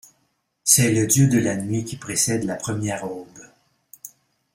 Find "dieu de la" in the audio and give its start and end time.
1.05-1.55